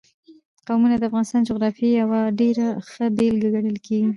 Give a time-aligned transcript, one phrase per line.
[0.67, 4.09] قومونه د افغانستان د جغرافیې یوه ډېره ښه بېلګه ګڼل کېږي.